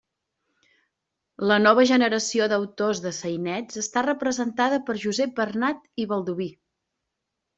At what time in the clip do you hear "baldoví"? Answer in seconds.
6.15-6.49